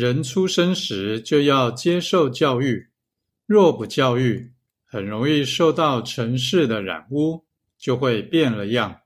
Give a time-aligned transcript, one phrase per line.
[0.00, 2.88] 人出生时就要接受教育，
[3.44, 4.50] 若不教育，
[4.86, 7.44] 很容易受到尘世的染污，
[7.76, 8.99] 就会变了样。